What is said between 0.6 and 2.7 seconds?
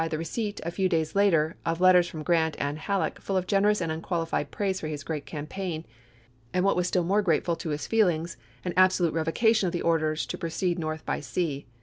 a few days later of letters from Grant